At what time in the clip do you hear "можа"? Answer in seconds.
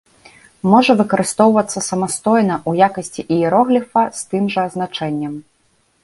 0.71-0.91